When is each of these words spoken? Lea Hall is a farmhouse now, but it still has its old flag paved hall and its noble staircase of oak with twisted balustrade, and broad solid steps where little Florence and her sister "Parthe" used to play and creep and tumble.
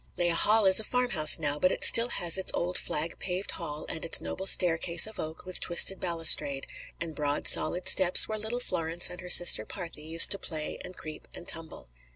Lea 0.17 0.29
Hall 0.29 0.65
is 0.65 0.79
a 0.79 0.83
farmhouse 0.83 1.37
now, 1.37 1.59
but 1.59 1.71
it 1.71 1.83
still 1.83 2.07
has 2.09 2.35
its 2.35 2.51
old 2.55 2.75
flag 2.75 3.19
paved 3.19 3.51
hall 3.51 3.85
and 3.87 4.03
its 4.03 4.19
noble 4.19 4.47
staircase 4.47 5.05
of 5.05 5.19
oak 5.19 5.45
with 5.45 5.59
twisted 5.59 5.99
balustrade, 5.99 6.65
and 6.99 7.13
broad 7.13 7.47
solid 7.47 7.87
steps 7.87 8.27
where 8.27 8.39
little 8.39 8.59
Florence 8.59 9.11
and 9.11 9.21
her 9.21 9.29
sister 9.29 9.63
"Parthe" 9.63 9.97
used 10.03 10.31
to 10.31 10.39
play 10.39 10.79
and 10.83 10.97
creep 10.97 11.27
and 11.35 11.47
tumble. 11.47 11.87